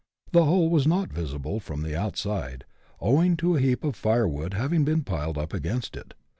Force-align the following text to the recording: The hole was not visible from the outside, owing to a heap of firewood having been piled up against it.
The 0.31 0.45
hole 0.45 0.71
was 0.71 0.87
not 0.87 1.13
visible 1.13 1.59
from 1.59 1.83
the 1.83 1.95
outside, 1.95 2.65
owing 2.99 3.37
to 3.37 3.55
a 3.55 3.59
heap 3.61 3.83
of 3.83 3.95
firewood 3.95 4.55
having 4.55 4.83
been 4.83 5.03
piled 5.03 5.37
up 5.37 5.53
against 5.53 5.95
it. 5.95 6.15